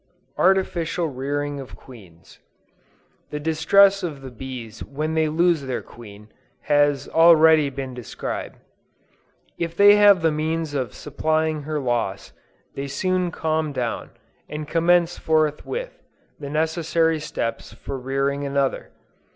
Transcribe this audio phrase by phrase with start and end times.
[0.39, 2.39] ARTIFICIAL REARING OF QUEENS.
[3.29, 6.29] The distress of the bees when they lose their queen,
[6.61, 8.57] has already been described.
[9.59, 12.33] If they have the means of supplying her loss,
[12.73, 14.09] they soon calm down,
[14.49, 16.01] and commence forthwith,
[16.39, 18.89] the necessary steps for rearing another.